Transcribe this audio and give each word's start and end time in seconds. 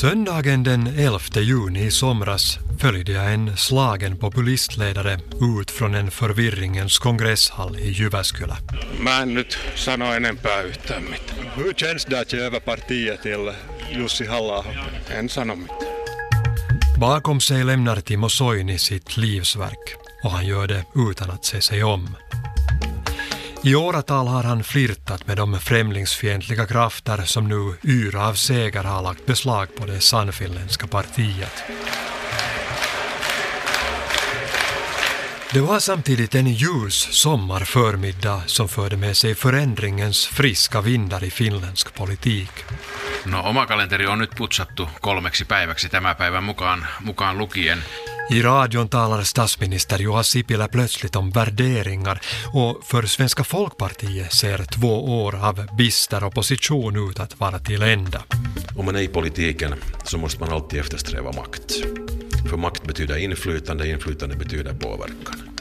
Söndagen 0.00 0.64
den 0.64 0.86
11 0.86 1.40
juni 1.40 1.86
i 1.86 1.90
somras 1.90 2.58
följde 2.78 3.12
jag 3.12 3.34
en 3.34 3.56
slagen 3.56 4.16
populistledare 4.16 5.18
ut 5.60 5.70
från 5.70 5.94
en 5.94 6.10
förvirringens 6.10 6.98
kongresshall 6.98 7.78
i 7.78 7.90
Jyväskylä. 7.90 8.56
Mä 8.98 9.22
en 9.22 9.34
nyt 9.34 9.58
sano 9.74 10.14
enempää 10.14 10.62
yhtään 10.62 11.02
mitään. 11.02 11.52
Hur 11.56 11.72
känns 11.74 12.06
det 12.10 12.20
att 12.20 12.34
över 12.34 12.60
partiet 12.60 13.22
till 13.22 13.52
Jussi 13.90 14.26
halla 14.26 14.64
En 15.10 15.28
sano 15.28 15.56
mitään. 15.56 15.96
Bakom 16.98 17.40
sig 17.40 17.64
lämnar 17.64 18.00
Timo 18.00 18.28
Soini 18.28 18.78
sitt 18.78 19.16
livsverk 19.16 19.96
och 20.24 20.30
han 20.30 20.46
gör 20.46 20.66
det 20.66 20.84
utan 21.10 21.30
att 21.30 21.44
se 21.44 21.60
sig 21.60 21.84
om. 21.84 22.08
I 23.66 23.74
åratal 23.74 24.26
har 24.26 24.42
han 24.42 24.64
flirtat 24.64 25.26
med 25.26 25.36
de 25.36 25.60
främlingsfientliga 25.60 26.66
krafter 26.66 27.22
som 27.24 27.48
nu 27.48 27.76
yra 27.82 28.28
av 28.28 28.34
seger 28.34 28.84
har 28.84 29.02
lagt 29.02 29.26
beslag 29.26 29.68
på 29.76 29.86
det 29.86 30.00
sannfinländska 30.00 30.86
partiet. 30.86 31.64
Det 35.52 35.60
var 35.60 35.78
samtidigt 35.78 36.34
en 36.34 36.46
ljus 36.46 37.08
sommarförmiddag 37.10 38.42
som 38.46 38.68
förde 38.68 38.96
med 38.96 39.16
sig 39.16 39.34
förändringens 39.34 40.26
friska 40.26 40.80
vindar 40.80 41.24
i 41.24 41.30
finländsk 41.30 41.94
politik. 41.94 42.50
No 43.24 43.36
oma 43.48 43.66
kalenteri 43.66 44.06
on 44.06 44.18
nyt 44.18 44.36
putsattu 44.36 44.88
kolmeksi 45.00 45.44
päiväksi 45.44 45.88
tämän 45.88 46.16
päivän 46.16 46.44
mukaan, 46.44 46.86
mukaan 47.00 47.38
lukien. 47.38 47.82
I 48.30 48.42
radion 48.42 48.88
talar 48.88 49.22
statsminister 49.22 49.98
Juha 49.98 50.22
Sipilä 50.22 50.68
plötsligt 50.68 51.16
om 51.16 51.30
värderingar 51.30 52.20
och 52.54 52.84
för 52.84 53.02
Svenska 53.02 53.44
folkpartiet 53.44 54.32
ser 54.32 54.64
två 54.64 55.24
år 55.24 55.36
av 55.36 55.76
bister 55.76 56.24
opposition 56.24 57.10
ut 57.10 57.20
att 57.20 57.40
vara 57.40 57.58
till 57.58 57.82
ända. 57.82 58.22
Om 58.76 58.84
man 58.84 58.96
är 58.96 59.00
i 59.00 59.08
politiken 59.08 59.74
så 60.04 60.18
måste 60.18 60.40
man 60.40 60.52
alltid 60.52 60.80
eftersträva 60.80 61.32
makt. 61.32 61.72
För 62.50 62.56
makt 62.56 62.84
betyder 62.84 63.16
inflytande, 63.16 63.88
inflytande 63.88 64.36
betyder 64.36 64.72
påverkan. 64.72 65.56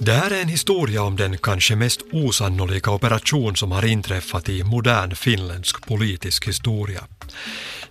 Det 0.00 0.12
här 0.12 0.30
är 0.30 0.42
en 0.42 0.48
historia 0.48 1.02
om 1.02 1.16
den 1.16 1.38
kanske 1.38 1.76
mest 1.76 2.00
osannolika 2.12 2.90
operation 2.90 3.56
som 3.56 3.72
har 3.72 3.84
inträffat 3.84 4.48
i 4.48 4.64
modern 4.64 5.14
finländsk 5.14 5.86
politisk 5.86 6.48
historia. 6.48 7.04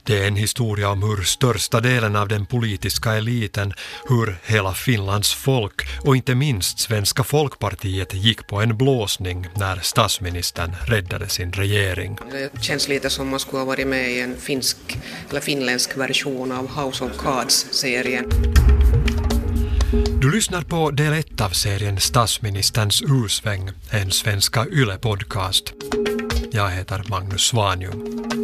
Det 0.09 0.23
är 0.23 0.27
en 0.27 0.35
historia 0.35 0.89
om 0.89 1.03
hur 1.03 1.23
största 1.23 1.81
delen 1.81 2.15
av 2.15 2.27
den 2.27 2.45
politiska 2.45 3.13
eliten, 3.13 3.73
hur 4.07 4.37
hela 4.43 4.73
Finlands 4.73 5.33
folk 5.33 5.81
och 6.01 6.15
inte 6.15 6.35
minst 6.35 6.79
Svenska 6.79 7.23
folkpartiet 7.23 8.13
gick 8.13 8.47
på 8.47 8.61
en 8.61 8.77
blåsning 8.77 9.47
när 9.55 9.79
statsministern 9.79 10.75
räddade 10.85 11.29
sin 11.29 11.51
regering. 11.51 12.17
Det 12.31 12.63
känns 12.63 12.87
lite 12.87 13.09
som 13.09 13.29
man 13.29 13.39
skulle 13.39 13.57
ha 13.57 13.65
varit 13.65 13.87
med 13.87 14.11
i 14.11 14.19
en 14.19 14.37
finsk 14.37 14.77
eller 15.29 15.41
finländsk 15.41 15.97
version 15.97 16.51
av 16.51 16.85
House 16.85 17.03
of 17.03 17.11
Cards-serien. 17.17 18.29
Du 20.21 20.31
lyssnar 20.31 20.61
på 20.61 20.91
del 20.91 21.13
1 21.13 21.41
av 21.41 21.49
serien 21.49 21.99
Statsministerns 21.99 23.01
U-sväng, 23.01 23.71
en 23.89 24.11
svenska 24.11 24.65
YLE-podcast. 24.65 25.73
Jag 26.51 26.69
heter 26.69 27.03
Magnus 27.09 27.41
Svanjung. 27.41 28.38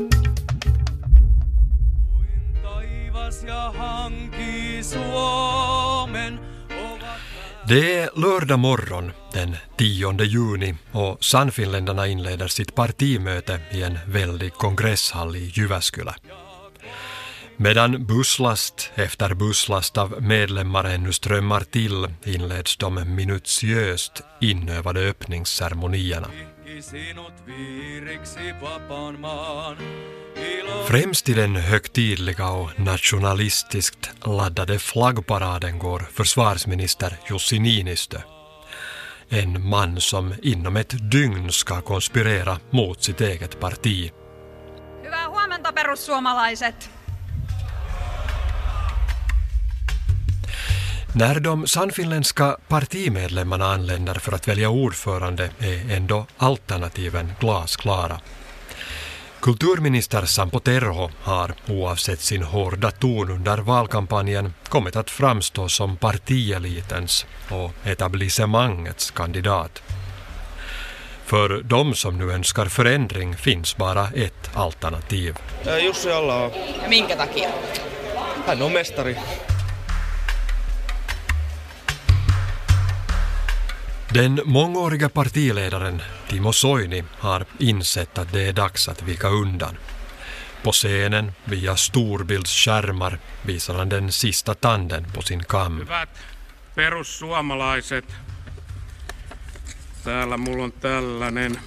Det 7.67 7.95
är 7.95 8.19
lördag 8.19 8.59
morgon 8.59 9.11
den 9.33 9.55
10 9.77 10.23
juni 10.23 10.75
och 10.91 11.23
Sannfinländarna 11.23 12.07
inleder 12.07 12.47
sitt 12.47 12.75
partimöte 12.75 13.59
i 13.71 13.83
en 13.83 13.99
väldig 14.07 14.53
kongresshall 14.53 15.35
i 15.35 15.51
Jyväskylä. 15.55 16.15
Medan 17.57 18.05
busslast 18.05 18.91
efter 18.95 19.33
busslast 19.33 19.97
av 19.97 20.21
medlemmar 20.21 20.83
ännu 20.83 21.13
strömmar 21.13 21.61
till 21.61 22.07
inleds 22.23 22.77
de 22.77 23.15
minutiöst 23.15 24.21
inövade 24.41 25.09
öppningsceremonierna. 25.09 26.27
Sinut 26.81 27.33
viiriksi 27.45 28.53
vapaan 28.61 29.19
maan. 29.19 29.77
Främst 30.87 31.29
i 31.29 31.33
den 31.33 31.55
högtidliga 31.55 32.49
och 32.49 32.79
nationalistiskt 32.79 34.11
laddade 34.25 34.79
flaggparaden 34.79 35.79
går 35.79 35.99
försvarsminister 36.13 37.17
Jussi 37.29 37.59
Niinistö. 37.59 38.19
En 39.29 39.67
man 39.67 40.01
som 40.01 40.33
inom 40.41 40.77
ett 40.77 41.11
dygn 41.11 41.51
ska 41.51 41.81
konspirera 41.81 42.57
mot 42.71 43.03
sitt 43.03 43.21
eget 43.21 43.59
parti. 43.59 44.11
Hyvää 45.03 45.29
huomenta 45.29 45.71
perussuomalaiset. 45.71 46.94
När 51.17 51.39
de 51.39 51.67
sannfinländska 51.67 52.57
partimedlemmarna 52.67 53.65
anländer 53.65 54.13
för 54.13 54.31
att 54.31 54.47
välja 54.47 54.69
ordförande 54.69 55.49
är 55.59 55.95
ändå 55.95 56.25
alternativen 56.37 57.31
glasklara. 57.39 58.19
Kulturminister 59.39 60.25
Sampo 60.25 60.59
Terho 60.59 61.09
har, 61.21 61.53
oavsett 61.67 62.19
sin 62.19 62.43
hårda 62.43 62.91
ton 62.91 63.29
under 63.31 63.57
valkampanjen, 63.57 64.53
kommit 64.69 64.95
att 64.95 65.09
framstå 65.09 65.69
som 65.69 65.97
partielitens 65.97 67.25
och 67.49 67.71
etablissemangets 67.87 69.11
kandidat. 69.11 69.83
För 71.25 71.61
de 71.63 71.93
som 71.93 72.17
nu 72.17 72.31
önskar 72.31 72.65
förändring 72.65 73.35
finns 73.35 73.77
bara 73.77 74.07
ett 74.15 74.49
alternativ. 74.53 75.35
Jussi 75.83 76.11
halla 76.11 76.41
Ja 76.83 76.89
minkä 76.89 77.15
takia? 77.15 77.49
Hän 78.45 78.61
on 78.61 78.73
mestari. 78.73 79.15
Den 84.15 84.39
mångåriga 84.45 85.09
partiledaren 85.09 86.01
Timo 86.29 86.53
Soini 86.53 87.03
har 87.19 87.45
insett 87.59 88.17
att 88.17 88.33
det 88.33 88.47
är 88.47 88.53
dags 88.53 88.87
att 88.89 89.01
vika 89.01 89.27
undan. 89.27 89.77
På 90.63 90.71
scenen, 90.71 91.31
via 91.43 91.75
storbildsskärmar, 91.75 93.19
visar 93.41 93.75
han 93.75 93.89
den 93.89 94.11
sista 94.11 94.53
tanden 94.53 95.05
på 95.13 95.21
sin 95.21 95.43
kam. 95.43 95.79
Hyvät 95.79 96.09
perussuomalaiset, 96.75 98.05
täällä 100.03 100.37
mulla 100.37 100.63
on 100.63 100.71
tällainen 100.71 101.59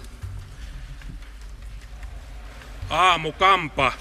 aamukampa. 2.90 3.92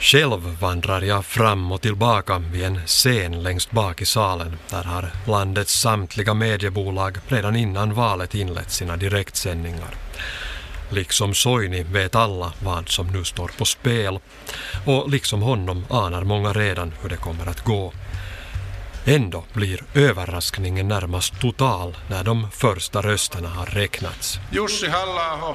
Själv 0.00 0.60
vandrar 0.60 1.02
jag 1.02 1.24
fram 1.24 1.72
och 1.72 1.80
tillbaka 1.80 2.38
vid 2.38 2.64
en 2.64 2.86
scen 2.86 3.42
längst 3.42 3.70
bak 3.70 4.02
i 4.02 4.06
salen. 4.06 4.58
Där 4.70 4.82
har 4.84 5.10
landets 5.26 5.80
samtliga 5.80 6.34
mediebolag 6.34 7.18
redan 7.28 7.56
innan 7.56 7.94
valet 7.94 8.34
inlett 8.34 8.70
sina 8.70 8.96
direktsändningar. 8.96 9.94
Liksom 10.90 11.34
Soini 11.34 11.82
vet 11.82 12.14
alla 12.14 12.52
vad 12.64 12.88
som 12.88 13.06
nu 13.06 13.24
står 13.24 13.50
på 13.58 13.64
spel 13.64 14.18
och 14.86 15.10
liksom 15.10 15.42
honom 15.42 15.84
anar 15.90 16.24
många 16.24 16.52
redan 16.52 16.92
hur 17.02 17.08
det 17.08 17.16
kommer 17.16 17.46
att 17.46 17.64
gå. 17.64 17.92
Ändå 19.04 19.44
blir 19.52 19.84
överraskningen 19.94 20.88
närmast 20.88 21.40
total 21.40 21.96
när 22.10 22.24
de 22.24 22.50
första 22.50 23.02
rösterna 23.02 23.48
har 23.48 23.66
räknats. 23.66 24.38
Jussi 24.52 24.88
halla 24.88 25.54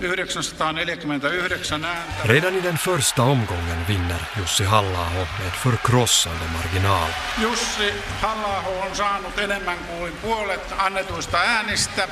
949 0.00 1.84
ääntä. 1.84 2.14
Redan 2.24 2.54
i 2.54 2.62
den 2.62 2.78
första 2.78 3.22
omgången 3.22 3.86
vinner 3.88 4.20
Jussi 4.36 4.64
halla 4.64 5.10
med 5.10 5.52
förkrossande 5.62 6.44
marginal. 6.52 7.08
Jussi 7.38 7.94
halla 8.20 8.62
on 8.86 8.96
saanut 8.96 9.38
enemmän 9.38 9.78
kuin 9.78 10.12
puolet 10.22 10.74
annetuista 10.78 11.38
äänistä. 11.38 12.08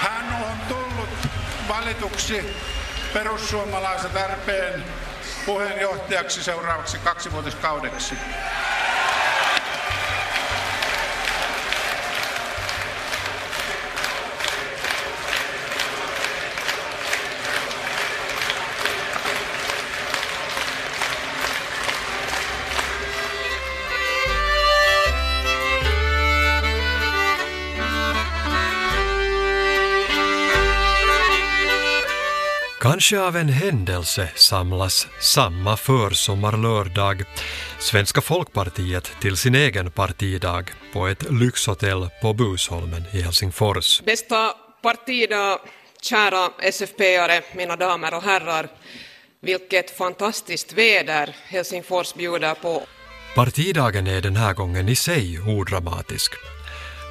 Hän 0.00 0.44
on 0.50 0.58
tullut 0.68 1.28
valituksi 1.68 2.56
perussuomalaiset 3.12 4.12
RPn 4.14 4.82
puheenjohtajaksi 5.46 6.42
seuraavaksi 6.42 6.98
kaksivuotiskaudeksi. 6.98 8.14
Kanske 32.90 33.20
av 33.20 33.36
en 33.36 33.48
händelse 33.48 34.28
samlas 34.34 35.08
samma 35.20 35.76
försommarlördag 35.76 37.24
Svenska 37.78 38.20
folkpartiet 38.20 39.10
till 39.20 39.36
sin 39.36 39.54
egen 39.54 39.90
partidag 39.90 40.70
på 40.92 41.06
ett 41.06 41.30
lyxhotell 41.30 42.08
på 42.22 42.32
Busholmen 42.32 43.02
i 43.12 43.20
Helsingfors. 43.20 44.02
Bästa 44.02 44.52
partidag, 44.82 45.58
kära 46.02 46.50
SFP-are, 46.58 47.42
mina 47.56 47.76
damer 47.76 48.14
och 48.14 48.22
herrar. 48.22 48.68
Vilket 49.42 49.90
fantastiskt 49.90 50.72
väder 50.72 51.36
Helsingfors 51.44 52.14
bjuder 52.14 52.54
på. 52.54 52.82
Partidagen 53.34 54.06
är 54.06 54.20
den 54.20 54.36
här 54.36 54.54
gången 54.54 54.88
i 54.88 54.96
sig 54.96 55.40
odramatisk. 55.40 56.32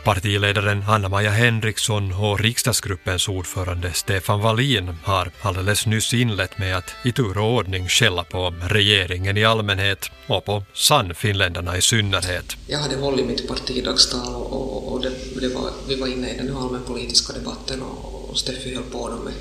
Partiledaren 0.05 0.83
Anna-Maja 0.87 1.29
Henriksson 1.29 2.13
och 2.13 2.39
riksdagsgruppens 2.39 3.27
ordförande 3.27 3.93
Stefan 3.93 4.41
Wallin 4.41 4.95
har 5.03 5.31
alldeles 5.41 5.85
nyss 5.85 6.13
inlett 6.13 6.57
med 6.57 6.77
att 6.77 6.95
i 7.03 7.11
tur 7.11 7.37
och 7.37 7.53
ordning 7.53 7.87
skälla 7.87 8.23
på 8.23 8.53
regeringen 8.61 9.37
i 9.37 9.45
allmänhet 9.45 10.11
och 10.27 10.45
på 10.45 10.63
Sannfinländarna 10.73 11.77
i 11.77 11.81
synnerhet. 11.81 12.57
Jag 12.67 12.79
hade 12.79 12.95
hållit 12.95 13.25
mitt 13.25 13.47
partidagstal 13.47 14.35
och, 14.35 14.53
och, 14.53 14.93
och 14.93 15.01
det, 15.01 15.11
det 15.41 15.47
var, 15.47 15.71
vi 15.87 15.95
var 15.95 16.07
inne 16.07 16.29
i 16.33 16.37
den 16.37 16.57
allmänpolitiska 16.57 17.33
debatten 17.33 17.81
och, 17.81 18.29
och 18.29 18.37
Steffi 18.37 18.75
höll 18.75 18.83
på 18.83 19.09
med 19.09 19.23
med 19.23 19.33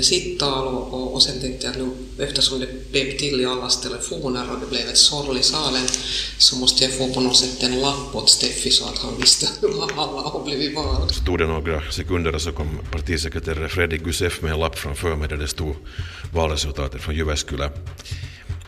sitt 0.00 0.40
tal 0.40 0.66
och, 0.66 0.94
och, 0.94 1.14
och 1.14 1.22
sen 1.22 1.40
tänkte 1.40 1.66
jag 1.66 1.70
att 1.70 1.78
nu 1.78 2.24
eftersom 2.24 2.60
det 2.60 2.66
pep 2.66 3.18
till 3.18 3.40
i 3.40 3.44
allas 3.44 3.80
telefoner 3.80 4.50
och 4.50 4.60
det 4.60 4.66
blev 4.66 4.88
ett 4.88 4.96
sorl 4.96 5.36
i 5.38 5.42
salen 5.42 5.86
så 6.38 6.56
måste 6.56 6.84
jag 6.84 6.92
få 6.92 7.14
på 7.14 7.20
något 7.20 7.36
sätt 7.36 7.62
en 7.62 7.80
lapp 7.80 8.14
åt 8.14 8.30
Steffi 8.30 8.70
så 8.70 8.84
att 8.84 8.98
han 8.98 9.20
visste 9.20 9.48
hur 9.60 9.82
alla 9.82 10.22
har 10.28 10.44
blivit 10.44 10.76
vald. 10.76 11.10
Så 11.10 11.24
tog 11.24 11.38
det 11.38 11.46
några 11.46 11.90
sekunder 11.90 12.34
och 12.34 12.42
så 12.42 12.52
kom 12.52 12.78
partisekreterare 12.92 13.68
Fredrik 13.68 14.04
Gusef 14.04 14.42
med 14.42 14.52
en 14.52 14.60
lapp 14.60 14.78
framför 14.78 15.16
mig 15.16 15.28
där 15.28 15.36
det 15.36 15.48
stod 15.48 15.76
valresultatet 16.34 17.00
från 17.02 17.14
Jyväskylä. 17.14 17.70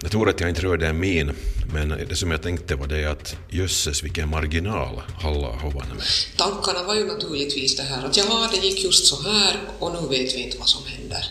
Jag 0.04 0.10
tror 0.10 0.28
att 0.28 0.40
jag 0.40 0.48
inte 0.48 0.62
rörde 0.62 0.86
en 0.86 1.00
min, 1.00 1.32
men 1.72 1.88
det 1.88 2.16
som 2.16 2.30
jag 2.30 2.42
tänkte 2.42 2.74
var 2.74 2.86
det 2.86 3.04
att 3.04 3.36
jösses 3.48 4.02
vilken 4.02 4.28
marginal 4.28 5.02
Halla 5.22 5.46
har 5.46 5.70
vann 5.70 5.88
med. 5.88 6.04
Tankarna 6.36 6.82
var 6.82 6.94
ju 6.94 7.06
naturligtvis 7.06 7.76
det 7.76 7.82
här 7.82 8.04
att 8.06 8.16
jaha, 8.16 8.50
det 8.52 8.66
gick 8.66 8.84
just 8.84 9.06
så 9.06 9.22
här 9.22 9.56
och 9.78 9.92
nu 9.92 10.08
vet 10.08 10.34
vi 10.34 10.42
inte 10.42 10.58
vad 10.58 10.68
som 10.68 10.86
händer. 10.86 11.24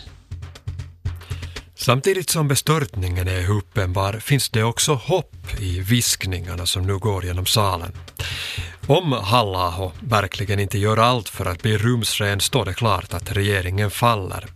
Samtidigt 1.74 2.30
som 2.30 2.48
bestörtningen 2.48 3.28
är 3.28 3.50
uppenbar 3.50 4.12
finns 4.12 4.50
det 4.50 4.62
också 4.62 4.94
hopp 4.94 5.60
i 5.60 5.80
viskningarna 5.80 6.66
som 6.66 6.86
nu 6.86 6.98
går 6.98 7.24
genom 7.24 7.46
salen. 7.46 7.92
Om 8.86 9.12
Hallaho 9.12 9.92
verkligen 10.00 10.60
inte 10.60 10.78
gör 10.78 10.96
allt 10.96 11.28
för 11.28 11.46
att 11.46 11.62
bli 11.62 11.78
rumsren 11.78 12.40
står 12.40 12.64
det 12.64 12.74
klart 12.74 13.14
att 13.14 13.32
regeringen 13.32 13.90
faller. 13.90 14.46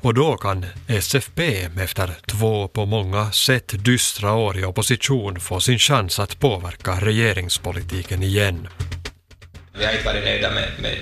Och 0.00 0.14
då 0.14 0.36
kan 0.36 0.66
SFP 0.88 1.68
efter 1.80 2.10
två 2.26 2.68
på 2.68 2.86
många 2.86 3.32
sätt 3.32 3.84
dystra 3.84 4.32
år 4.32 4.58
i 4.58 4.64
opposition 4.64 5.40
få 5.40 5.60
sin 5.60 5.78
chans 5.78 6.18
att 6.18 6.40
påverka 6.40 6.92
regeringspolitiken 7.00 8.22
igen. 8.22 8.68
Vi 9.78 9.84
har 9.84 9.92
inte 9.92 10.04
varit 10.04 10.24
nöjda 10.24 10.50
med, 10.50 10.70
med 10.80 10.96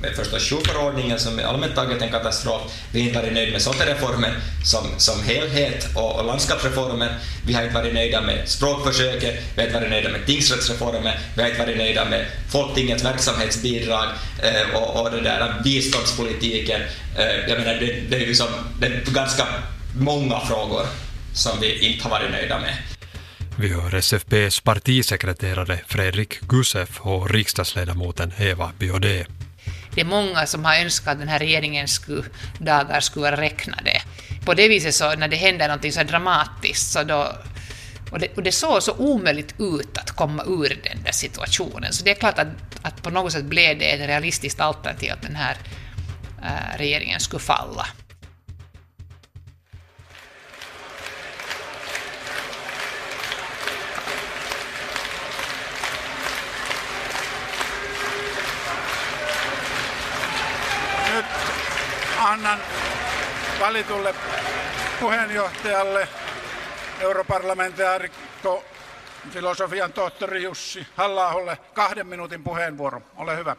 med 0.00 0.16
första 0.16 0.38
sjukförordningen 0.38 1.18
som 1.18 1.38
är 1.38 1.42
allmänt 1.42 1.74
taget 1.74 2.02
en 2.02 2.10
katastrof. 2.10 2.62
Vi 2.92 3.00
har 3.00 3.08
inte 3.08 3.20
varit 3.20 3.32
nöjda 3.32 3.52
med 3.52 3.62
SOTE-reformen 3.62 4.32
som, 4.64 4.86
som 4.96 5.22
helhet 5.22 5.88
och, 5.94 6.18
och 6.18 6.24
landskapsreformen. 6.24 7.08
Vi 7.46 7.52
har 7.54 7.62
inte 7.62 7.74
varit 7.74 7.94
nöjda 7.94 8.20
med 8.20 8.48
språkförsöket, 8.48 9.34
vi 9.54 9.60
har 9.60 9.68
inte 9.68 9.78
varit 9.78 9.90
nöjda 9.90 10.08
med 10.08 10.26
tingsrättsreformen, 10.26 11.12
vi 11.34 11.42
har 11.42 11.48
inte 11.48 11.62
varit 11.62 11.76
nöjda 11.76 12.04
med 12.04 12.26
Folktingets 12.50 13.04
verksamhetsbidrag 13.04 14.06
eh, 14.42 14.76
och, 14.76 15.02
och 15.02 15.10
det 15.10 15.20
där 15.20 15.60
biståndspolitiken. 15.64 16.80
Eh, 17.18 17.48
jag 17.48 17.58
menar, 17.58 17.74
det, 17.74 18.00
det 18.10 18.16
är 18.16 18.26
ju 18.26 18.34
som, 18.34 18.48
det 18.80 18.86
är 18.86 19.02
ganska 19.14 19.46
många 19.98 20.40
frågor 20.40 20.86
som 21.34 21.60
vi 21.60 21.78
inte 21.78 22.04
har 22.04 22.10
varit 22.10 22.30
nöjda 22.30 22.58
med. 22.58 22.74
Vi 23.60 23.68
hör 23.68 23.94
SFPs 23.94 24.60
partisekreterare 24.60 25.80
Fredrik 25.86 26.40
Gusef 26.40 27.00
och 27.00 27.30
riksdagsledamoten 27.30 28.32
Eva 28.38 28.72
Biodé 28.78 29.26
det 29.94 30.00
är 30.00 30.04
många 30.04 30.46
som 30.46 30.64
har 30.64 30.76
önskat 30.76 31.12
att 31.12 31.18
den 31.18 31.28
här 31.28 31.38
regeringens 31.38 32.00
dagar 32.58 33.00
skulle 33.00 33.22
vara 33.30 33.40
räknade. 33.40 34.02
På 34.44 34.54
det 34.54 34.68
viset 34.68 34.94
så 34.94 35.14
när 35.14 35.28
det 35.28 35.36
händer 35.36 35.68
något 35.68 35.94
så 35.94 36.02
dramatiskt 36.02 36.92
så 36.92 37.02
då 37.02 37.32
och 38.10 38.18
det, 38.18 38.36
och 38.36 38.42
det 38.42 38.52
såg 38.52 38.82
så 38.82 38.92
omöjligt 38.92 39.54
ut 39.58 39.98
att 39.98 40.10
komma 40.10 40.44
ur 40.46 40.80
den 40.84 41.02
där 41.04 41.12
situationen. 41.12 41.92
Så 41.92 42.04
det 42.04 42.10
är 42.10 42.14
klart 42.14 42.38
att, 42.38 42.48
att 42.82 43.02
på 43.02 43.10
något 43.10 43.32
sätt 43.32 43.44
blev 43.44 43.78
det 43.78 43.84
ett 43.84 44.08
realistiskt 44.08 44.60
alternativ 44.60 45.12
att 45.12 45.22
den 45.22 45.36
här 45.36 45.56
äh, 46.42 46.78
regeringen 46.78 47.20
skulle 47.20 47.40
falla. 47.40 47.86
Annan 62.18 62.58
valitulle 63.60 64.14
puheenjohtajalle 65.00 66.08
europarlamentaarikko 67.00 68.64
filosofian 69.30 69.92
tohtori 69.92 70.42
Jussi 70.42 70.86
halla 70.96 71.56
kahden 71.74 72.06
minuutin 72.06 72.44
puheenvuoro. 72.44 73.02
Ole 73.16 73.36
hyvä. 73.36 73.56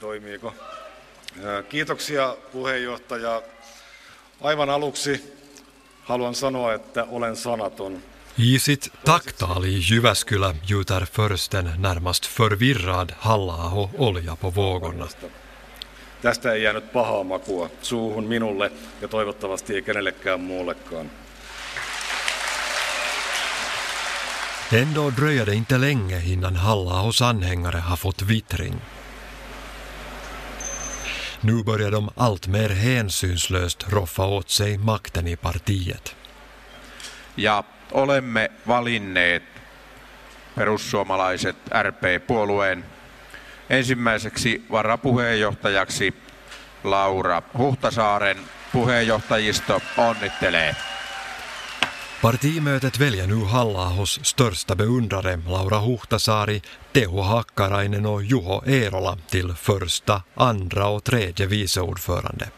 Toimiiko? 0.00 0.54
Kiitoksia 1.68 2.36
puheenjohtaja. 2.52 3.42
Aivan 4.40 4.70
aluksi 4.70 5.36
haluan 6.04 6.34
sanoa, 6.34 6.74
että 6.74 7.06
olen 7.10 7.36
sanaton. 7.36 8.02
I 8.38 8.58
sitt 8.58 8.92
tacktal 9.04 9.64
i 9.64 9.78
Jyväskylä 9.78 10.54
gjuter 10.66 11.04
försten 11.04 11.70
närmast 11.78 12.26
förvirrad 12.26 13.12
halla 13.18 13.88
olja 13.98 14.36
på 14.36 14.50
vågorna. 14.50 15.08
Tästä 16.22 16.52
ei 16.52 16.62
jäänyt 16.62 16.92
pahaa 16.92 17.24
makua 17.24 17.68
suuhun 17.82 18.24
minulle 18.24 18.70
ja 19.00 19.08
toivottavasti 19.08 19.74
ei 19.74 19.82
kenellekään 19.82 20.40
muullekaan. 20.40 21.10
Ändå 24.72 25.10
dröjer 25.16 25.46
det 25.46 25.54
inte 25.54 25.80
länge 25.80 26.22
innan 26.24 26.56
halla 26.56 27.28
anhängare 27.28 27.78
har 27.78 27.96
fått 27.96 28.22
vittring. 28.22 28.74
Nu 31.40 31.64
börjar 31.64 31.90
de 31.90 32.10
allt 32.16 32.46
mer 32.46 32.68
hänsynslöst 32.68 33.86
roffa 33.88 34.26
åt 34.26 34.50
sig 34.50 34.78
makten 34.78 35.26
i 35.28 35.36
partiet. 35.36 36.16
Ja 37.36 37.64
olemme 37.92 38.50
valinneet 38.66 39.42
perussuomalaiset 40.54 41.56
RP-puolueen 41.82 42.84
ensimmäiseksi 43.70 44.64
varapuheenjohtajaksi 44.70 46.14
Laura 46.84 47.42
Huhtasaaren. 47.58 48.36
Puheenjohtajisto 48.72 49.80
onnittelee. 49.96 50.76
Partimötet 52.22 52.98
väljer 52.98 53.26
nu 53.26 53.44
Hallahos 53.44 54.20
största 54.22 54.76
beundrare 54.76 55.38
Laura 55.46 55.80
Huhtasaari, 55.80 56.62
Teuvo 56.92 57.22
Hakkarainen 57.22 58.06
och 58.06 58.22
Juho 58.22 58.62
Eerola 58.66 59.18
till 59.30 59.54
första, 59.54 60.22
andra 60.36 60.86
och 60.86 61.04
tredje 61.04 61.46
viceordförande. 61.46 62.50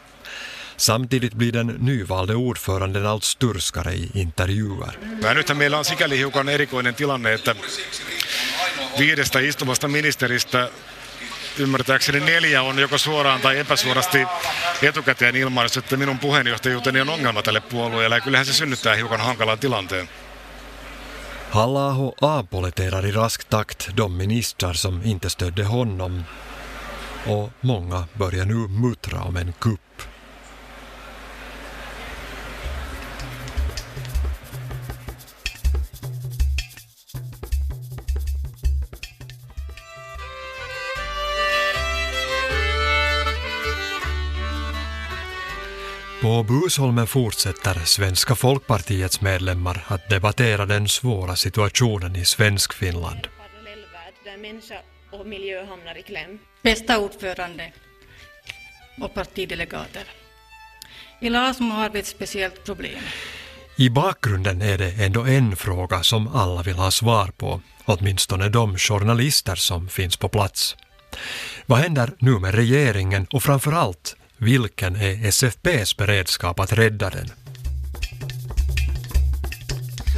Samtidigt 0.79 1.35
blir 1.35 1.53
den 1.53 1.75
nyvalde 1.79 2.35
ordföranden 2.35 3.05
allt 3.05 3.23
sturskare 3.23 3.93
i 3.93 4.09
intervjuer. 4.15 4.93
Ja 5.21 5.33
nythän 5.33 5.57
meillä 5.57 5.77
on 5.77 5.85
sikäli 5.85 6.17
hiukan 6.17 6.49
erikoinen 6.49 6.95
tilanne, 6.95 7.33
että 7.33 7.55
viidestä 8.99 9.39
istuvasta 9.39 9.87
ministeristä 9.87 10.69
ymmärtääkseni 11.57 12.19
neljä 12.19 12.61
on 12.61 12.79
joko 12.79 12.97
suoraan 12.97 13.41
tai 13.41 13.59
epäsuorasti 13.59 14.25
etukäteen 14.81 15.35
ilmaissut, 15.35 15.83
että 15.83 15.97
minun 15.97 16.19
puheenjohtajuuteni 16.19 17.01
on 17.01 17.09
ongelma 17.09 17.41
tälle 17.41 17.61
puolueelle 17.61 18.15
ja 18.15 18.21
kyllähän 18.21 18.45
se 18.45 18.53
synnyttää 18.53 18.95
hiukan 18.95 19.21
hankalan 19.21 19.59
tilanteen. 19.59 20.09
Hallaho 21.51 22.13
avpolletterar 22.21 23.05
i 23.05 23.11
rask 23.11 23.43
takt 23.43 23.89
de 23.97 24.11
ministrar 24.11 24.73
som 24.73 25.01
inte 25.03 25.29
stödde 25.29 25.63
honom 25.63 26.23
och 27.25 27.51
många 27.61 28.03
börjar 28.17 28.45
nu 28.45 28.67
muttra 28.67 29.21
om 29.21 29.37
en 29.37 29.53
kupp. 29.59 29.81
På 46.39 46.43
Busholmen 46.43 47.07
fortsätter 47.07 47.73
Svenska 47.85 48.35
folkpartiets 48.35 49.21
medlemmar 49.21 49.85
att 49.87 50.09
debattera 50.09 50.65
den 50.65 50.87
svåra 50.87 51.35
situationen 51.35 52.15
i 52.15 52.25
Svenskfinland. 52.25 53.27
där 54.23 54.37
människa 54.37 54.75
och 55.11 55.27
miljö 55.27 55.65
hamnar 55.65 55.97
i 55.97 56.01
kläm. 56.01 56.39
Bästa 56.61 56.99
ordförande. 56.99 57.71
och 59.01 59.13
partidelegater. 59.13 60.03
I 61.21 61.29
Lasmo 61.29 61.73
har 61.73 61.89
vi 61.89 61.99
ett 61.99 62.07
speciellt 62.07 62.65
problem. 62.65 63.03
I 63.77 63.89
bakgrunden 63.89 64.61
är 64.61 64.77
det 64.77 64.91
ändå 64.91 65.25
en 65.25 65.55
fråga 65.55 66.03
som 66.03 66.27
alla 66.27 66.63
vill 66.63 66.75
ha 66.75 66.91
svar 66.91 67.31
på, 67.37 67.61
åtminstone 67.85 68.49
de 68.49 68.77
journalister 68.77 69.55
som 69.55 69.89
finns 69.89 70.17
på 70.17 70.29
plats. 70.29 70.75
Vad 71.65 71.79
händer 71.79 72.13
nu 72.19 72.39
med 72.39 72.55
regeringen 72.55 73.27
och 73.31 73.43
framför 73.43 73.71
allt, 73.71 74.15
vilken 74.39 74.95
är 74.95 75.27
SFPs 75.27 75.97
beredskap 75.97 76.59
att 76.59 76.73
rädda 76.73 77.09
den? 77.09 77.31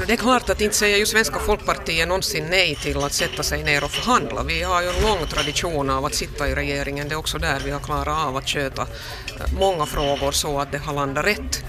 Det 0.07 0.13
är 0.13 0.17
klart 0.17 0.49
att 0.49 0.61
inte 0.61 0.75
säger 0.75 0.97
ju 0.97 1.05
Svenska 1.05 1.39
Folkpartiet 1.39 2.07
någonsin 2.07 2.47
nej 2.49 2.75
till 2.75 2.97
att 2.97 3.13
sätta 3.13 3.43
sig 3.43 3.63
ner 3.63 3.83
och 3.83 3.91
förhandla. 3.91 4.43
Vi 4.43 4.63
har 4.63 4.81
ju 4.81 4.87
en 4.87 5.01
lång 5.01 5.27
tradition 5.27 5.89
av 5.89 6.05
att 6.05 6.13
sitta 6.13 6.49
i 6.49 6.55
regeringen. 6.55 7.09
Det 7.09 7.13
är 7.13 7.19
också 7.19 7.37
där 7.37 7.59
vi 7.65 7.71
har 7.71 7.79
klarat 7.79 8.27
av 8.27 8.37
att 8.37 8.49
sköta 8.49 8.81
eh, 8.81 9.53
många 9.59 9.85
frågor 9.85 10.31
så 10.31 10.59
att 10.59 10.71
det 10.71 10.77
har 10.77 10.93
landat 10.93 11.25
rätt. 11.25 11.63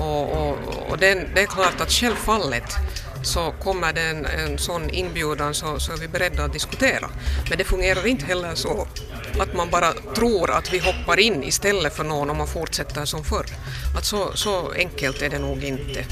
Och, 0.00 0.32
och, 0.32 0.58
och 0.88 0.98
det, 0.98 1.28
det, 1.34 1.42
är 1.42 1.46
klart 1.46 1.80
att 1.80 1.92
självfallet 1.92 2.76
så 3.22 3.54
kommer 3.62 3.92
det 3.92 4.00
en, 4.00 4.26
en 4.26 4.58
sån 4.58 4.90
inbjudan 4.90 5.54
så, 5.54 5.78
så 5.80 5.92
är 5.92 5.96
vi 5.96 6.08
beredda 6.08 6.44
att 6.44 6.52
diskutera. 6.52 7.10
Men 7.48 7.58
det 7.58 7.64
fungerar 7.64 8.06
inte 8.06 8.26
heller 8.26 8.54
så 8.54 8.88
att 9.38 9.54
man 9.54 9.70
bara 9.70 9.92
tror 9.92 10.50
att 10.50 10.72
vi 10.72 10.78
hoppar 10.78 11.18
in 11.18 11.44
istället 11.44 11.96
för 11.96 12.04
någon 12.04 12.30
om 12.30 12.36
man 12.36 12.46
fortsätter 12.46 13.04
som 13.04 13.24
förr. 13.24 13.46
Att 13.96 14.04
så, 14.04 14.32
så 14.34 14.72
enkelt 14.72 15.22
är 15.22 15.28
det 15.28 15.38
nog 15.38 15.64
inte 15.64 16.04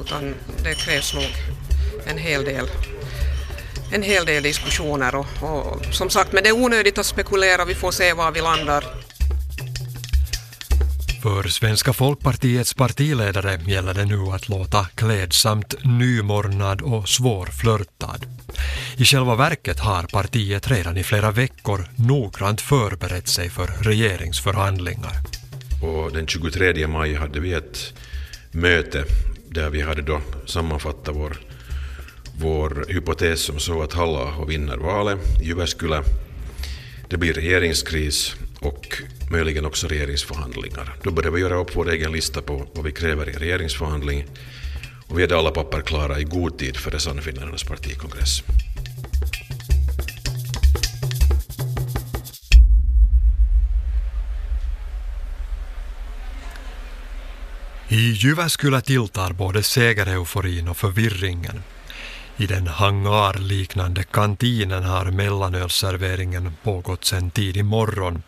utan 0.00 0.34
det 0.62 0.74
krävs 0.74 1.14
nog 1.14 1.36
en 2.06 2.18
hel 2.18 2.44
del 2.44 2.68
en 3.92 4.02
hel 4.02 4.26
del 4.26 4.42
diskussioner 4.42 5.14
och, 5.14 5.26
och, 5.42 5.84
som 5.90 6.10
sagt, 6.10 6.32
men 6.32 6.42
det 6.42 6.48
är 6.48 6.64
onödigt 6.64 6.98
att 6.98 7.06
spekulera, 7.06 7.64
vi 7.64 7.74
får 7.74 7.92
se 7.92 8.12
var 8.12 8.30
vi 8.30 8.40
landar. 8.40 8.84
För 11.24 11.42
Svenska 11.42 11.92
folkpartiets 11.92 12.74
partiledare 12.74 13.60
gäller 13.66 13.94
det 13.94 14.04
nu 14.04 14.18
att 14.18 14.48
låta 14.48 14.84
klädsamt 14.84 15.74
nymornad 15.84 16.82
och 16.82 17.08
svårflörtad. 17.08 18.26
I 18.96 19.04
själva 19.04 19.34
verket 19.34 19.80
har 19.80 20.02
partiet 20.02 20.70
redan 20.70 20.96
i 20.96 21.02
flera 21.02 21.30
veckor 21.30 21.88
noggrant 21.96 22.60
förberett 22.60 23.28
sig 23.28 23.50
för 23.50 23.66
regeringsförhandlingar. 23.66 25.12
Och 25.82 26.12
den 26.12 26.26
23 26.26 26.86
maj 26.86 27.14
hade 27.14 27.40
vi 27.40 27.52
ett 27.52 27.92
möte 28.50 29.04
där 29.48 29.70
vi 29.70 29.80
hade 29.82 30.02
då 30.02 30.20
sammanfattat 30.46 31.16
vår, 31.16 31.36
vår 32.38 32.84
hypotes 32.88 33.40
som 33.40 33.58
så 33.58 33.82
att 33.82 33.92
halla 33.92 34.44
vinner 34.48 34.76
valet 34.76 35.18
i 35.42 35.44
Jyväskylä. 35.44 36.02
Det 37.08 37.16
blir 37.16 37.34
regeringskris 37.34 38.36
och 38.64 39.02
möjligen 39.30 39.64
också 39.64 39.88
regeringsförhandlingar. 39.88 40.96
Då 41.02 41.10
börjar 41.10 41.30
vi 41.30 41.40
göra 41.40 41.60
upp 41.60 41.76
vår 41.76 41.90
egen 41.90 42.12
lista 42.12 42.42
på 42.42 42.66
vad 42.72 42.84
vi 42.84 42.92
kräver 42.92 43.28
i 43.28 43.32
en 43.32 43.38
regeringsförhandling 43.38 44.26
och 45.08 45.18
vi 45.18 45.22
hade 45.22 45.38
alla 45.38 45.50
papper 45.50 45.80
klara 45.80 46.20
i 46.20 46.24
god 46.24 46.58
tid 46.58 46.76
före 46.76 47.00
Sannfinnarnas 47.00 47.64
partikongress. 47.64 48.42
I 57.88 58.10
Jyväskylä 58.10 58.80
tilltar 58.80 59.32
både 59.32 59.62
segereuforin 59.62 60.68
och 60.68 60.76
förvirringen. 60.76 61.62
I 62.36 62.46
den 62.46 62.66
hangarliknande 62.66 64.02
kantinen 64.02 64.82
har 64.82 65.04
mellanölserveringen 65.04 66.52
pågått 66.62 67.04
sedan 67.04 67.30
tidig 67.30 67.64
morgon 67.64 68.22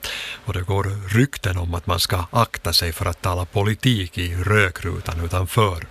och 0.44 0.52
det 0.52 0.62
går 0.62 1.08
rykten 1.08 1.58
om 1.58 1.74
att 1.74 1.86
man 1.86 2.00
ska 2.00 2.24
akta 2.30 2.72
sig 2.72 2.92
för 2.92 3.06
att 3.06 3.22
tala 3.22 3.44
politik 3.44 4.18
i 4.18 4.34
rökrutan 4.34 5.24
utanför. 5.24 5.86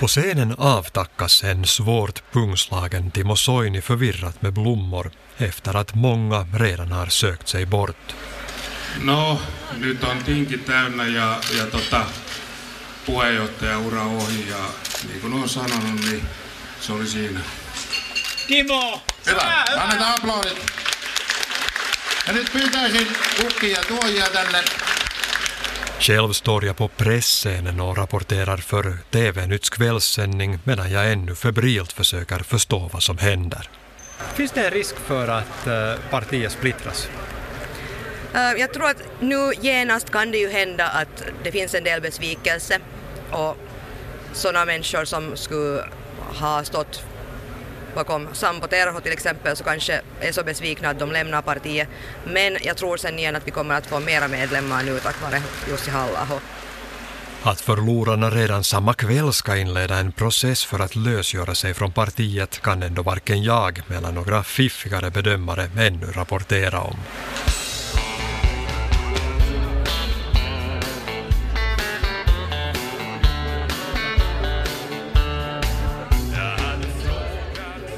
På 0.00 0.08
scenen 0.08 0.54
avtackas 0.58 1.44
en 1.44 1.66
svårt 1.66 2.22
pungslagen 2.32 3.10
Timo 3.10 3.36
Soini 3.36 3.80
förvirrat 3.80 4.42
med 4.42 4.52
blommor 4.52 5.10
efter 5.36 5.76
att 5.76 5.94
många 5.94 6.46
redan 6.54 6.92
har 6.92 7.06
sökt 7.06 7.48
sig 7.48 7.66
bort. 7.66 8.14
No, 9.00 9.38
nyt 9.80 10.04
on 10.04 10.22
tinki 10.24 10.58
täynnä 10.58 11.06
ja, 11.06 11.40
ja 11.58 11.66
tota, 11.66 12.06
puheenjohtajaura 13.06 14.02
ohi 14.02 14.48
ja 14.50 14.56
niin 15.08 15.20
kuin 15.20 15.32
olen 15.32 15.48
sanonut, 15.48 16.00
niin 16.00 16.22
se 16.80 16.92
oli 16.92 17.06
siinä. 17.06 17.40
Timo! 18.46 19.02
Hyvä, 19.26 19.64
annetaan 19.76 20.14
aplodit. 20.14 20.66
Ja 22.26 22.32
nyt 22.32 22.52
pyytäisin 22.52 23.08
kukkia 23.40 23.76
ja 23.78 23.82
tuojia 23.88 24.26
tänne. 24.26 24.64
Själv 26.00 26.32
står 26.32 26.64
jag 26.64 26.76
på 26.76 26.88
presscenen 26.88 27.80
och 27.80 27.96
rapporterar 27.96 28.56
för 28.56 28.98
TV-Nytts 29.10 29.70
kvällssändning 29.70 30.58
medan 30.64 30.90
jag 30.90 31.12
ännu 31.12 31.34
febrilt 31.34 31.92
försöker 31.92 32.38
förstå 32.38 32.90
vad 32.92 33.02
som 33.02 33.18
händer. 33.18 33.68
Finns 34.34 34.52
det 34.52 34.66
en 34.66 34.70
risk 34.70 34.96
för 35.06 35.28
att 35.28 35.66
eh, 35.66 36.10
partiet 36.10 36.52
splittras? 36.52 37.08
Eh, 38.34 38.60
jag 38.60 38.72
tror 38.72 38.90
att 38.90 39.02
nu 39.20 39.52
genast 39.60 40.10
kan 40.10 40.30
det 40.30 40.38
ju 40.38 40.50
hända 40.50 40.88
att 40.88 41.24
det 41.44 41.52
finns 41.52 41.74
en 41.74 41.84
del 41.84 42.00
besvikelse 42.00 42.78
och 43.30 43.56
sådana 44.32 44.64
människor 44.64 45.04
som 45.04 45.36
skulle 45.36 45.84
ha 46.40 46.64
stått 46.64 47.04
bakom 47.94 48.28
Sampo 48.32 48.66
Terho 48.66 49.00
till 49.00 49.12
exempel 49.12 49.56
så 49.56 49.64
kanske 49.64 50.00
är 50.20 50.32
så 50.32 50.44
besvikna 50.44 50.88
att 50.88 50.98
de 50.98 51.12
lämnar 51.12 51.42
partiet. 51.42 51.88
Men 52.24 52.56
jag 52.62 52.76
tror 52.76 52.96
sen 52.96 53.18
igen 53.18 53.36
att 53.36 53.46
vi 53.46 53.50
kommer 53.50 53.74
att 53.74 53.86
få 53.86 54.00
mera 54.00 54.28
medlemmar 54.28 54.82
nu 54.82 54.98
tack 55.00 55.22
vare 55.22 55.42
Jussi 55.68 55.90
halla 55.90 56.26
Att 57.42 57.60
förlorarna 57.60 58.30
redan 58.30 58.64
samma 58.64 58.94
kväll 58.94 59.32
ska 59.32 59.56
inleda 59.56 59.96
en 59.96 60.12
process 60.12 60.64
för 60.64 60.78
att 60.78 60.96
lösgöra 60.96 61.54
sig 61.54 61.74
från 61.74 61.92
partiet 61.92 62.62
kan 62.62 62.82
ändå 62.82 63.02
varken 63.02 63.42
jag 63.42 63.82
eller 63.96 64.12
några 64.12 64.42
fiffigare 64.42 65.10
bedömare 65.10 65.70
ännu 65.78 66.06
rapportera 66.06 66.80
om. 66.80 66.96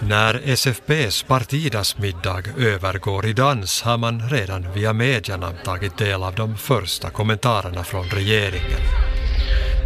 När 0.08 0.34
SFPs 0.48 1.22
partidagsmiddag 1.22 2.42
övergår 2.58 3.26
i 3.26 3.32
dans 3.32 3.82
har 3.82 3.98
man 3.98 4.28
redan 4.28 4.72
via 4.72 4.92
medierna 4.92 5.52
tagit 5.64 5.98
del 5.98 6.22
av 6.22 6.34
de 6.34 6.56
första 6.56 7.10
kommentarerna 7.10 7.84
från 7.84 8.04
regeringen. 8.04 9.13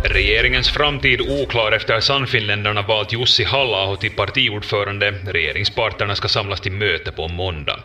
Regeringens 0.04 0.70
framtid 0.70 1.20
oklar 1.20 1.72
efter 1.72 2.00
Sannfinländarna 2.00 2.82
valt 2.82 3.12
Jussi 3.12 3.44
halla 3.44 3.96
till 3.96 4.10
partiordförande. 4.10 5.10
Regeringsparterna 5.10 6.16
ska 6.16 6.28
samlas 6.28 6.60
till 6.60 6.72
möte 6.72 7.12
på 7.12 7.28
måndag. 7.28 7.80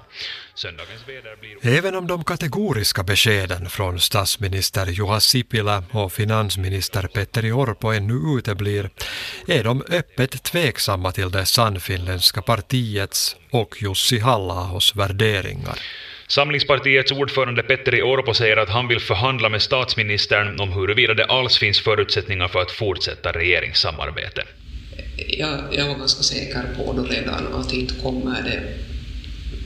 Även 1.62 1.96
om 1.96 2.08
de 2.08 2.24
kategoriska 2.24 3.03
beskeden 3.03 3.70
från 3.70 4.00
statsminister 4.00 4.86
Juha 4.86 5.20
Sipilä 5.20 5.84
och 5.91 6.13
finansminister 6.13 7.08
Petteri 7.08 7.51
Orpo 7.51 7.88
ännu 7.88 8.38
uteblir 8.38 8.89
är 9.48 9.63
de 9.63 9.84
öppet 9.89 10.43
tveksamma 10.43 11.12
till 11.12 11.32
det 11.32 11.46
sannfinländska 11.46 12.41
partiets 12.41 13.36
och 13.51 13.75
Jussi 13.82 14.20
halla 14.20 14.70
värderingar. 14.96 15.79
Samlingspartiets 16.34 17.12
ordförande 17.12 17.63
Petteri 17.63 18.02
Orpo 18.02 18.34
säger 18.34 18.58
att 18.58 18.70
han 18.70 18.88
vill 18.88 19.00
förhandla 19.00 19.50
med 19.50 19.62
statsministern 19.62 20.60
om 20.60 20.74
huruvida 20.74 21.13
det 21.13 21.25
alls 21.25 21.58
finns 21.58 21.80
förutsättningar 21.80 22.48
för 22.48 22.62
att 22.62 22.72
fortsätta 22.72 23.32
regeringssamarbete. 23.32 24.44
Jag, 25.28 25.60
jag 25.72 25.88
var 25.88 25.96
ganska 25.96 26.24
säker 26.24 26.63
på 26.78 26.94
då 26.94 27.04
redan 27.04 27.54
att 27.54 27.74
inte 27.74 27.96
kommer 27.96 28.44
det 28.44 28.63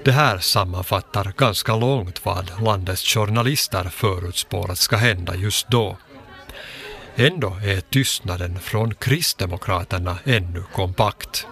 Det 0.06 0.12
här 0.12 0.38
sammanfattar 0.38 1.32
ganska 1.36 1.76
långt 1.76 2.24
vad 2.24 2.62
landets 2.62 3.14
journalister 3.14 3.84
förutspår 3.84 4.74
ska 4.74 4.96
hända 4.96 5.34
just 5.34 5.70
då. 5.70 5.96
Ändå 7.16 7.56
är 7.64 7.80
tystnaden 7.80 8.60
från 8.60 8.94
Kristdemokraterna 8.94 10.18
ännu 10.24 10.62
kompakt. 10.72 11.46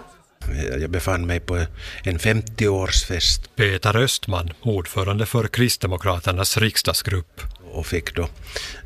Jag 0.81 0.91
befann 0.91 1.27
mig 1.27 1.41
på 1.41 1.57
en 2.05 2.19
50-årsfest. 2.19 3.49
Peter 3.57 3.97
Östman, 3.97 4.51
ordförande 4.61 5.27
för 5.27 5.49
Kristdemokraternas 5.49 6.57
riksdagsgrupp. 6.57 7.41
Och 7.73 7.87
fick 7.87 8.15
då 8.15 8.29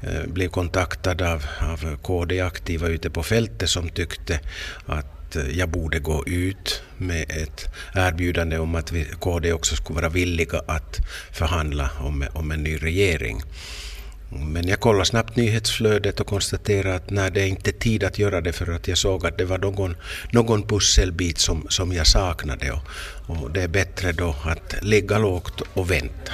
eh, 0.03 0.27
bli 0.27 0.49
kontaktad 0.49 1.23
av, 1.23 1.45
av 1.61 1.97
KD-aktiva 1.97 2.89
ute 2.89 3.11
på 3.11 3.23
fältet 3.23 3.71
som 3.71 3.89
tyckte 3.89 4.41
att 4.87 5.18
Eh, 5.37 5.59
jag 5.59 5.69
borde 5.69 5.99
gå 5.99 6.27
ut 6.27 6.83
med 6.97 7.31
ett 7.31 7.69
erbjudande 7.95 8.59
om 8.59 8.75
att 8.75 8.93
vi, 8.93 9.07
KD 9.21 9.53
också 9.53 9.77
skulle 9.77 10.01
vara 10.01 10.09
villiga 10.09 10.63
att 10.67 11.01
förhandla 11.33 11.91
om, 12.01 12.25
om 12.33 12.51
en 12.51 12.63
ny 12.63 12.77
regering. 12.77 13.43
Men 14.31 14.69
jag 14.69 14.81
kollade 14.81 15.05
snabbt 15.05 15.37
nyhetsflödet 15.37 16.21
och 16.21 16.27
konstaterade 16.27 16.95
att 16.95 17.11
nej, 17.11 17.31
det 17.31 17.43
är 17.43 17.47
inte 17.47 17.73
tid 17.73 18.05
att 18.05 18.19
göra 18.19 18.41
det 18.41 18.53
för 18.53 18.73
att 18.73 18.89
jag 18.89 18.99
såg 18.99 19.27
att 19.27 19.39
det 19.39 19.45
var 19.45 19.59
någon, 19.59 19.97
någon 20.31 20.63
pusselbit 20.63 21.39
som, 21.39 21.67
som 21.69 21.93
jag 21.93 22.07
saknade 22.07 22.73
och, 22.73 22.83
och 23.27 23.51
det 23.51 23.63
är 23.63 23.69
bättre 23.69 24.13
då 24.13 24.37
att 24.45 24.75
ligga 24.83 25.19
lågt 25.19 25.63
och 25.75 25.91
vänta. 25.91 26.33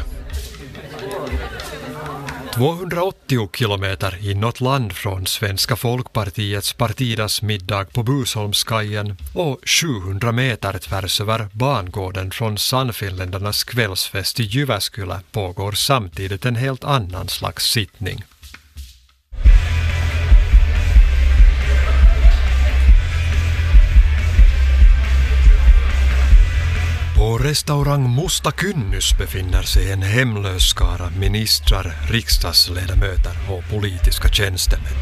280 2.55 3.49
kilometer 3.57 4.31
inåt 4.31 4.61
land 4.61 4.93
från 4.93 5.27
Svenska 5.27 5.77
folkpartiets 5.77 6.73
partidas 6.73 7.43
middag 7.43 7.85
på 7.85 8.03
Busholmskajen 8.03 9.17
och 9.35 9.69
700 9.69 10.33
meter 10.33 10.79
tvärs 10.79 11.21
över 11.21 11.49
bangården 11.53 12.31
från 12.31 12.59
Sannfinländarnas 12.59 13.65
kvällsfest 13.65 14.41
i 14.41 14.43
Jyväskylä 14.43 15.21
pågår 15.33 15.73
samtidigt 15.73 16.47
en 16.47 16.57
helt 16.57 16.85
annan 16.85 17.29
slags 17.29 17.65
sittning. 17.65 18.25
På 27.35 27.39
restaurang 27.39 28.15
Musta 28.15 28.53
Kynnys 28.61 29.19
befinner 29.19 29.63
sig 29.63 29.93
en 29.93 30.03
hemlös 30.03 30.63
skara 30.63 31.11
ministrar, 31.19 31.93
riksdagsledamöter 32.11 33.33
och 33.51 33.71
politiska 33.71 34.29
tjänstemän. 34.29 34.93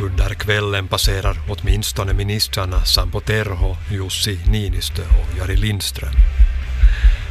Under 0.00 0.34
kvällen 0.34 0.88
passerar 0.88 1.36
åtminstone 1.48 2.12
ministrarna 2.12 2.84
Sampo 2.84 3.20
Terho, 3.20 3.76
Jussi 3.90 4.38
Niinistö 4.50 5.02
och 5.02 5.38
Jari 5.38 5.56
Lindström. 5.56 6.14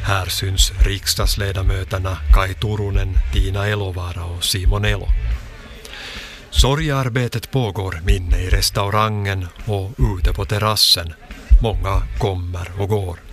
Här 0.03 0.25
syns 0.25 0.71
riksdagsledamöterna 0.85 2.17
Kai 2.33 2.53
Turunen, 2.53 3.17
Tina 3.33 3.67
Elovara 3.67 4.25
och 4.25 4.43
Simon 4.43 4.85
Elo. 4.85 5.07
Sorgearbetet 6.49 7.51
pågår 7.51 8.01
inne 8.09 8.37
i 8.37 8.49
restaurangen 8.49 9.47
och 9.65 9.91
ute 9.97 10.33
på 10.33 10.45
terrassen. 10.45 11.13
Många 11.61 12.01
kommer 12.19 12.71
och 12.79 12.89
går. 12.89 13.30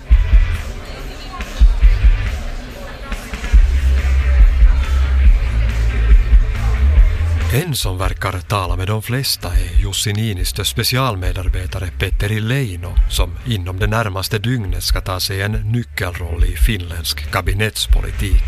En 7.52 7.74
som 7.74 7.98
verkar 7.98 8.40
tala 8.40 8.76
med 8.76 8.86
de 8.86 9.02
flesta 9.02 9.48
är 9.48 9.82
Jussi 9.82 10.12
Niinistös 10.12 10.68
specialmedarbetare 10.68 11.88
Petteri 11.98 12.40
Leino 12.40 12.94
som 13.10 13.30
inom 13.46 13.78
det 13.78 13.86
närmaste 13.86 14.38
dygnet 14.38 14.84
ska 14.84 15.00
ta 15.00 15.20
sig 15.20 15.42
en 15.42 15.52
nyckelroll 15.52 16.44
i 16.44 16.56
finländsk 16.56 17.30
kabinettspolitik. 17.30 18.42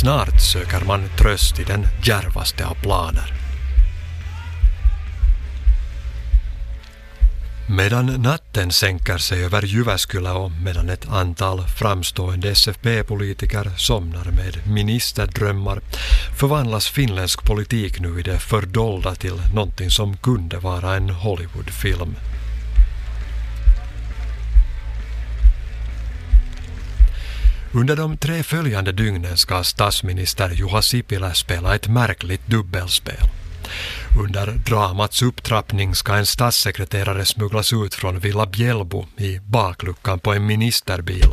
Snart 0.00 0.40
söker 0.40 0.86
man 0.86 1.08
tröst 1.18 1.60
i 1.60 1.64
den 1.64 1.86
djärvaste 2.02 2.66
av 2.66 2.74
planer. 2.74 3.43
Medan 7.66 8.06
natten 8.06 8.72
sänker 8.72 9.18
sig 9.18 9.44
över 9.44 9.62
Jyväskylä 9.62 10.30
och 10.30 10.50
medan 10.64 10.90
ett 10.90 11.08
antal 11.08 11.66
framstående 11.66 12.50
SFP-politiker 12.50 13.70
somnar 13.76 14.24
med 14.24 14.66
ministerdrömmar 14.66 15.80
förvandlas 16.38 16.88
finländsk 16.88 17.44
politik 17.44 18.00
nu 18.00 18.20
i 18.20 18.22
det 18.22 18.38
fördolda 18.38 19.14
till 19.14 19.42
någonting 19.54 19.90
som 19.90 20.16
kunde 20.16 20.58
vara 20.58 20.96
en 20.96 21.10
Hollywoodfilm. 21.10 22.16
Under 27.72 27.96
de 27.96 28.16
tre 28.16 28.42
följande 28.42 28.92
dygnen 28.92 29.36
ska 29.36 29.64
statsminister 29.64 30.50
Juha 30.50 30.82
Sipilä 30.82 31.34
spela 31.34 31.74
ett 31.74 31.88
märkligt 31.88 32.46
dubbelspel. 32.46 33.28
Under 34.16 34.46
dramats 34.46 35.22
upptrappning 35.22 35.94
ska 35.94 36.14
en 36.14 36.26
statssekreterare 36.26 37.24
smugglas 37.24 37.72
ut 37.72 37.94
från 37.94 38.18
Villa 38.18 38.46
Bjällbo 38.46 39.06
i 39.16 39.38
bakluckan 39.38 40.18
på 40.18 40.32
en 40.32 40.46
ministerbil. 40.46 41.24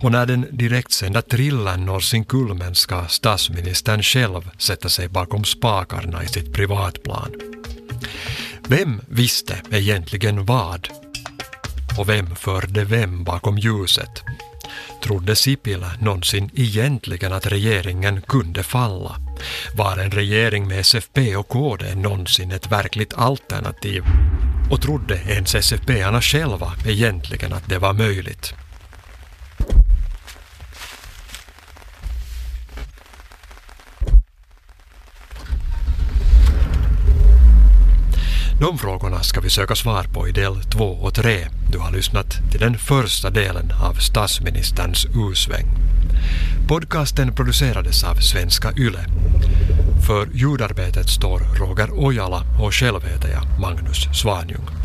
Och 0.00 0.12
när 0.12 0.26
den 0.26 0.46
direktsända 0.50 1.22
thrillern 1.22 1.86
når 1.86 2.00
sin 2.00 2.24
kulmen 2.24 2.74
ska 2.74 3.06
statsministern 3.06 4.02
själv 4.02 4.50
sätta 4.58 4.88
sig 4.88 5.08
bakom 5.08 5.44
spakarna 5.44 6.24
i 6.24 6.28
sitt 6.28 6.52
privatplan. 6.52 7.30
Vem 8.68 9.00
visste 9.08 9.62
egentligen 9.70 10.44
vad? 10.44 10.88
Och 11.98 12.08
vem 12.08 12.36
förde 12.36 12.84
vem 12.84 13.24
bakom 13.24 13.58
ljuset? 13.58 14.24
Trodde 15.04 15.36
Sipilä 15.36 15.90
någonsin 16.00 16.50
egentligen 16.54 17.32
att 17.32 17.46
regeringen 17.46 18.22
kunde 18.22 18.62
falla? 18.62 19.16
Var 19.74 19.96
en 19.96 20.10
regering 20.10 20.68
med 20.68 20.80
SFP 20.80 21.36
och 21.36 21.48
KD 21.48 21.94
någonsin 21.94 22.52
ett 22.52 22.72
verkligt 22.72 23.14
alternativ? 23.14 24.04
Och 24.70 24.82
trodde 24.82 25.20
ens 25.28 25.54
SFP-arna 25.54 26.20
själva 26.20 26.72
egentligen 26.86 27.52
att 27.52 27.68
det 27.68 27.78
var 27.78 27.92
möjligt? 27.92 28.54
De 38.64 38.78
frågorna 38.78 39.22
ska 39.22 39.40
vi 39.40 39.50
söka 39.50 39.74
svar 39.74 40.02
på 40.02 40.28
i 40.28 40.32
del 40.32 40.62
2 40.62 40.84
och 40.84 41.14
3. 41.14 41.46
Du 41.72 41.78
har 41.78 41.92
lyssnat 41.92 42.26
till 42.50 42.60
den 42.60 42.78
första 42.78 43.30
delen 43.30 43.72
av 43.82 43.94
statsministerns 43.94 45.06
U-sväng. 45.06 45.66
Podcasten 46.68 47.34
producerades 47.34 48.04
av 48.04 48.14
Svenska 48.14 48.72
Yle. 48.78 49.04
För 50.06 50.28
ljudarbetet 50.34 51.08
står 51.08 51.38
Roger 51.38 51.90
Ojala 51.92 52.42
och 52.60 52.74
själv 52.74 53.02
heter 53.04 53.28
jag 53.28 53.60
Magnus 53.60 54.20
Svanjung. 54.20 54.83